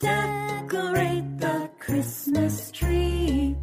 Decorate 0.00 1.38
the 1.38 1.70
Christmas 1.78 2.70
tree. 2.70 3.56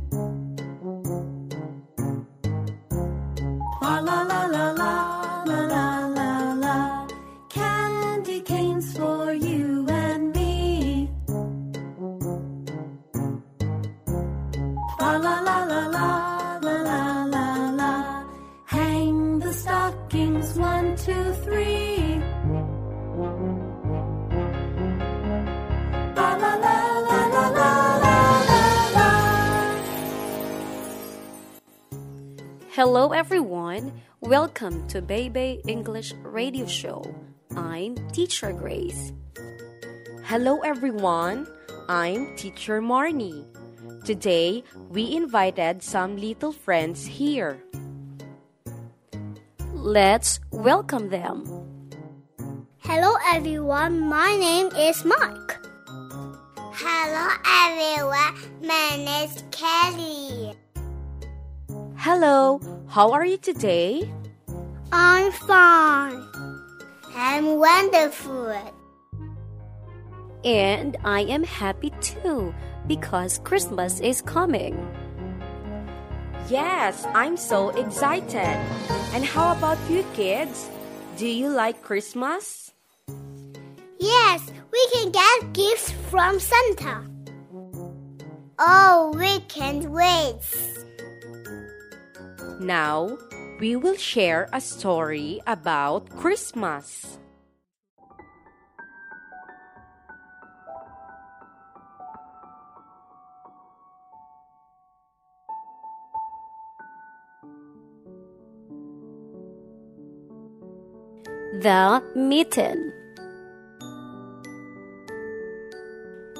La 3.81 3.99
la 3.99 4.21
la 4.21 4.45
la 4.45 4.71
la 4.73 4.82
Hello, 32.75 33.13
everyone. 33.13 34.01
Welcome 34.19 34.87
to 34.87 34.99
Baby 34.99 35.61
English 35.67 36.11
Radio 36.23 36.65
Show. 36.65 37.05
I'm 37.55 37.93
Teacher 38.09 38.51
Grace. 38.51 39.13
Hello 40.23 40.57
everyone, 40.61 41.45
I'm 41.87 42.35
Teacher 42.35 42.81
Marnie. 42.81 43.45
Today, 44.03 44.63
we 44.89 45.15
invited 45.15 45.83
some 45.83 46.17
little 46.17 46.51
friends 46.51 47.05
here. 47.05 47.61
Let's 49.71 50.39
welcome 50.49 51.09
them. 51.09 51.45
Hello 52.79 53.13
everyone, 53.35 53.99
my 53.99 54.35
name 54.35 54.73
is 54.73 55.05
Mark. 55.05 55.63
Hello 56.57 57.37
everyone, 57.45 58.33
my 58.65 58.97
name 58.97 59.29
is 59.29 59.43
Kelly. 59.51 60.42
Hello, 62.03 62.59
how 62.89 63.13
are 63.13 63.23
you 63.23 63.37
today? 63.37 64.11
I'm 64.91 65.31
fine. 65.31 66.21
I'm 67.15 67.55
wonderful. 67.55 68.51
And 70.43 70.97
I 71.05 71.21
am 71.21 71.45
happy 71.45 71.91
too 72.01 72.53
because 72.87 73.39
Christmas 73.45 74.01
is 74.01 74.21
coming. 74.21 74.75
Yes, 76.49 77.07
I'm 77.15 77.37
so 77.37 77.69
excited. 77.69 78.51
And 79.15 79.23
how 79.23 79.55
about 79.55 79.79
you 79.89 80.03
kids? 80.13 80.69
Do 81.15 81.25
you 81.25 81.47
like 81.47 81.83
Christmas? 81.83 82.73
Yes, 83.97 84.51
we 84.73 84.87
can 84.91 85.09
get 85.09 85.53
gifts 85.53 85.91
from 86.11 86.37
Santa. 86.41 86.99
Oh, 88.59 89.15
we 89.15 89.39
can't 89.47 89.89
wait. 89.89 90.43
Now, 92.59 93.17
we 93.59 93.75
will 93.75 93.97
share 93.97 94.49
a 94.53 94.61
story 94.61 95.41
about 95.47 96.09
Christmas. 96.09 97.17
The 111.61 112.03
Mitten. 112.15 112.91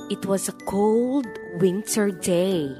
It 0.09 0.25
was 0.25 0.49
a 0.49 0.53
cold 0.67 1.27
winter 1.59 2.11
day 2.11 2.75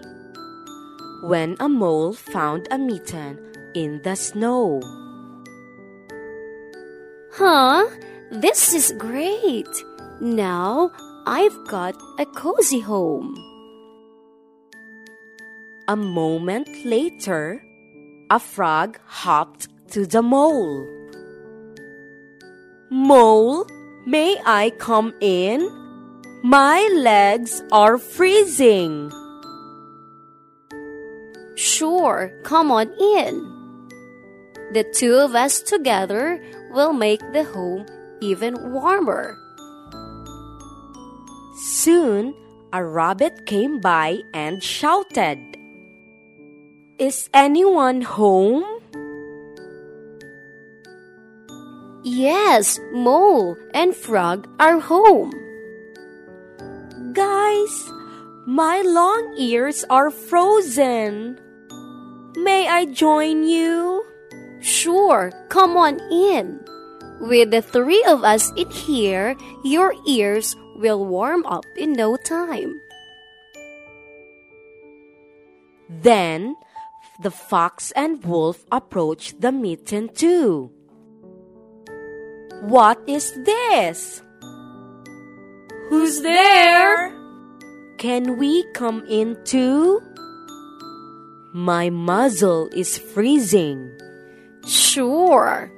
when 1.24 1.56
a 1.62 1.70
mole 1.70 2.12
found 2.12 2.68
a 2.70 2.78
mitten 2.78 3.40
in 3.74 4.02
the 4.04 4.14
snow. 4.14 4.82
Huh? 7.32 7.88
This 8.30 8.74
is 8.74 8.94
great. 8.98 9.70
Now 10.20 10.92
I've 11.26 11.58
got 11.68 11.96
a 12.20 12.26
cozy 12.26 12.82
home. 12.82 13.34
A 15.88 15.96
moment 15.96 16.68
later, 16.84 17.64
a 18.30 18.40
frog 18.40 19.00
hopped 19.06 19.70
to 19.92 20.06
the 20.06 20.22
mole. 20.22 20.86
Mole, 22.92 23.66
may 24.06 24.36
I 24.46 24.72
come 24.78 25.14
in? 25.22 25.72
My 26.44 26.86
legs 26.94 27.64
are 27.72 27.98
freezing. 27.98 29.12
Sure, 31.56 32.32
come 32.44 32.72
on 32.72 32.92
in. 32.94 33.54
The 34.74 34.84
two 34.96 35.16
of 35.16 35.36
us 35.36 35.62
together 35.62 36.42
will 36.72 36.94
make 36.94 37.22
the 37.32 37.44
home 37.44 37.86
even 38.22 38.72
warmer. 38.74 39.38
Soon, 41.56 42.34
a 42.74 42.84
rabbit 42.84 43.46
came 43.46 43.80
by 43.80 44.22
and 44.34 44.64
shouted, 44.64 45.38
Is 46.98 47.30
anyone 47.34 48.02
home? 48.02 48.66
Yes, 52.04 52.80
Mole 52.92 53.56
and 53.74 53.96
Frog 53.96 54.50
are 54.60 54.80
home. 54.80 55.32
Guys, 57.14 57.93
my 58.46 58.82
long 58.82 59.36
ears 59.38 59.86
are 59.90 60.12
frozen. 60.12 61.40
May 62.36 62.68
I 62.68 62.86
join 62.86 63.44
you? 63.44 64.04
Sure, 64.60 65.32
come 65.50 65.78
on 65.78 66.00
in. 66.12 66.60
With 67.22 67.52
the 67.52 67.62
three 67.62 68.04
of 68.08 68.24
us 68.24 68.52
in 68.58 68.70
here, 68.70 69.36
your 69.64 69.94
ears 70.08 70.56
will 70.76 71.06
warm 71.06 71.46
up 71.46 71.66
in 71.78 71.94
no 71.94 72.18
time. 72.18 72.80
Then 75.88 76.56
the 77.22 77.32
fox 77.32 77.92
and 77.92 78.24
wolf 78.26 78.66
approached 78.72 79.40
the 79.40 79.52
mitten 79.52 80.10
too. 80.10 80.72
What 82.62 83.00
is 83.08 83.32
this? 83.46 84.22
Who's 85.90 86.22
there? 86.22 87.23
Can 87.98 88.38
we 88.38 88.64
come 88.74 89.06
in 89.08 89.38
too? 89.46 90.02
My 91.54 91.90
muzzle 91.90 92.70
is 92.74 92.98
freezing. 92.98 93.92
Sure. 94.66 95.72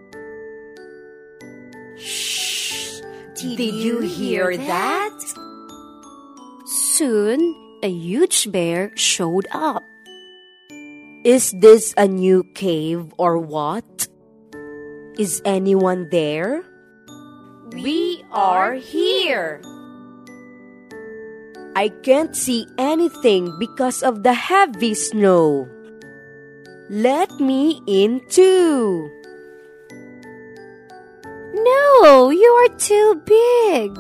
Shh! 1.98 3.02
Did, 3.36 3.59
you 3.59 4.00
hear 4.00 4.56
that? 4.58 5.20
Soon, 6.66 7.40
a 7.84 7.90
huge 7.90 8.52
bear 8.52 8.92
showed 8.96 9.48
up. 9.52 9.84
Is 11.25 11.52
this 11.59 11.94
a 11.98 12.08
new 12.08 12.44
cave 12.56 13.14
or 13.18 13.38
what? 13.38 14.08
Is 15.20 15.42
anyone 15.44 16.08
there? 16.09 16.64
We 17.74 18.24
are 18.31 18.74
here. 18.74 19.62
I 21.75 21.90
can't 21.90 22.34
see 22.34 22.68
anything 22.78 23.59
because 23.59 24.02
of 24.02 24.24
the 24.24 24.34
heavy 24.34 24.94
snow. 24.94 25.68
Let 26.90 27.30
me 27.40 27.81
in 27.86 28.22
too. 28.30 29.12
No, 31.54 32.30
you 32.30 32.51
are 32.63 32.77
too 32.77 33.22
big. 33.25 33.92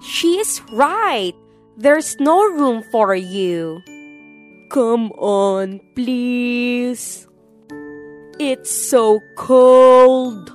She 0.00 0.38
is 0.38 0.62
right. 0.72 1.34
There's 1.76 2.18
no 2.18 2.42
room 2.44 2.82
for 2.90 3.14
you. 3.14 3.82
Come 4.70 5.12
on, 5.12 5.80
please. 5.94 7.28
It's 8.38 8.70
so 8.70 9.20
cold. 9.36 10.50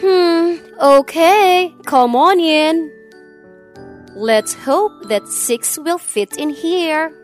Hmm, 0.00 0.56
okay, 0.80 1.74
come 1.84 2.16
on 2.16 2.40
in. 2.40 2.97
Let's 4.18 4.52
hope 4.52 5.06
that 5.06 5.28
six 5.28 5.78
will 5.78 5.96
fit 5.96 6.36
in 6.38 6.50
here. 6.50 7.14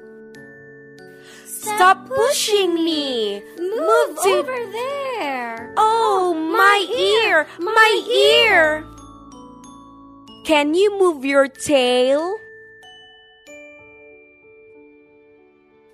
Stop 1.44 2.06
pushing 2.06 2.74
me. 2.74 3.42
Move 3.58 4.14
to 4.22 4.30
over 4.30 4.54
there. 4.70 5.74
Oh, 5.76 6.30
oh 6.30 6.34
my 6.34 6.86
ear! 6.94 7.48
My 7.58 7.90
ear! 8.46 8.86
Can 10.46 10.74
you 10.74 10.96
move 10.96 11.24
your 11.24 11.48
tail? 11.48 12.38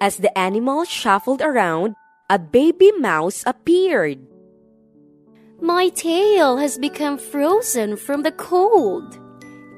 As 0.02 0.18
the 0.18 0.36
animal 0.36 0.84
shuffled 0.84 1.40
around, 1.40 1.96
a 2.28 2.38
baby 2.38 2.92
mouse 2.92 3.42
appeared. 3.46 4.20
My 5.62 5.88
tail 5.88 6.58
has 6.58 6.76
become 6.76 7.16
frozen 7.16 7.96
from 7.96 8.20
the 8.20 8.32
cold. 8.32 9.16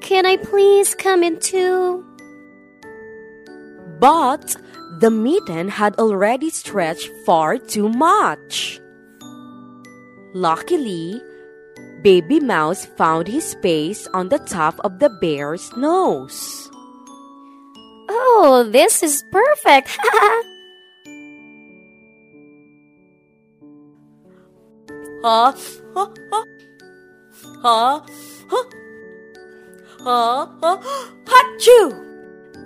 Can 0.03 0.27
I 0.27 0.37
please 0.37 0.95
come 0.95 1.23
in 1.23 1.39
too? 1.39 2.05
But 4.01 4.57
the 4.99 5.11
mitten 5.11 5.69
had 5.69 5.95
already 5.99 6.51
stretched 6.51 7.09
far 7.25 7.57
too 7.57 7.89
much. 7.89 8.81
Luckily, 10.35 11.23
Baby 12.03 12.41
Mouse 12.41 12.85
found 12.85 13.29
his 13.29 13.45
space 13.45 14.09
on 14.13 14.29
the 14.29 14.41
top 14.41 14.81
of 14.83 14.99
the 14.99 15.09
bear's 15.09 15.71
nose. 15.77 16.69
Oh, 18.11 18.69
this 18.71 19.03
is 19.05 19.23
perfect! 19.31 19.97
Huh? 25.23 25.53
Huh? 25.95 26.09
Huh? 27.63 28.01
Huh? 28.51 28.65
Huh? 30.03 30.49
Huh? 30.61 30.79
Huh? 30.83 31.09
Achoo! 31.27 31.95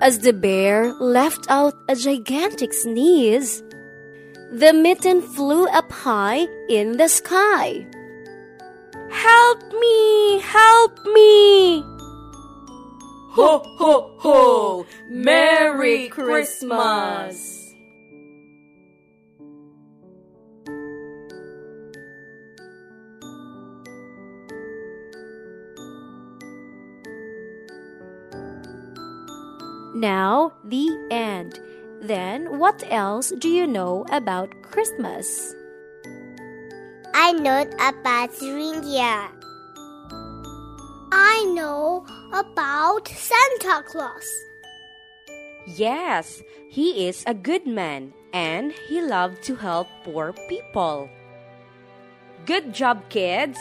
As 0.00 0.20
the 0.20 0.32
bear 0.32 0.94
left 0.94 1.46
out 1.50 1.74
a 1.86 1.94
gigantic 1.94 2.72
sneeze, 2.72 3.62
the 4.52 4.72
mitten 4.72 5.20
flew 5.20 5.66
up 5.68 5.92
high 5.92 6.46
in 6.70 6.96
the 6.96 7.08
sky. 7.08 7.86
Help 9.10 9.60
me! 9.72 10.40
Help 10.40 11.04
me! 11.12 11.82
Ho, 13.36 13.62
ho, 13.76 14.14
ho! 14.16 14.86
Merry 15.10 16.08
Christmas! 16.08 17.55
Now, 29.96 30.52
the 30.62 30.92
end. 31.10 31.58
Then, 32.02 32.58
what 32.58 32.84
else 32.90 33.32
do 33.38 33.48
you 33.48 33.66
know 33.66 34.04
about 34.12 34.52
Christmas? 34.60 35.56
I 37.14 37.32
know 37.32 37.64
about 37.80 38.28
reindeer. 38.42 39.32
I 41.10 41.48
know 41.56 42.04
about 42.28 43.08
Santa 43.08 43.82
Claus. 43.88 44.28
Yes, 45.64 46.42
he 46.68 47.08
is 47.08 47.24
a 47.26 47.32
good 47.32 47.66
man 47.66 48.12
and 48.34 48.72
he 48.72 49.00
loved 49.00 49.42
to 49.44 49.56
help 49.56 49.88
poor 50.04 50.34
people. 50.50 51.08
Good 52.44 52.74
job, 52.74 53.00
kids! 53.08 53.56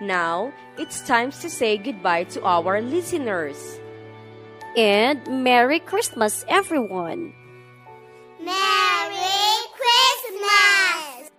Now 0.00 0.52
it's 0.78 1.02
time 1.02 1.32
to 1.42 1.50
say 1.50 1.78
goodbye 1.78 2.30
to 2.38 2.44
our 2.44 2.80
listeners. 2.80 3.79
And 4.76 5.42
Merry 5.42 5.80
Christmas, 5.80 6.44
everyone! 6.46 7.34
Merry 8.38 9.54
Christmas! 9.74 11.30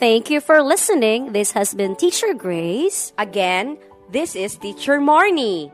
Thank 0.00 0.28
you 0.28 0.40
for 0.40 0.62
listening. 0.62 1.32
This 1.32 1.52
has 1.52 1.74
been 1.74 1.94
Teacher 1.94 2.34
Grace. 2.34 3.12
Again, 3.18 3.78
this 4.10 4.34
is 4.34 4.56
Teacher 4.56 4.98
Marnie. 4.98 5.70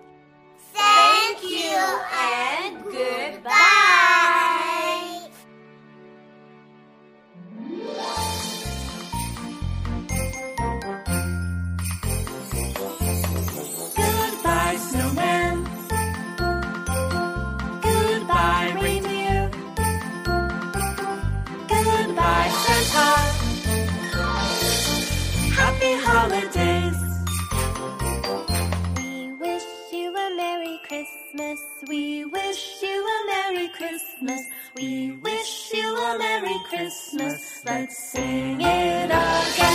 Christmas. 33.89 34.43
We 34.77 35.13
wish 35.13 35.73
you 35.73 35.97
a 35.97 36.19
Merry 36.19 36.55
Christmas. 36.69 37.63
Let's 37.65 38.13
sing 38.13 38.61
it 38.61 39.07
again. 39.07 39.68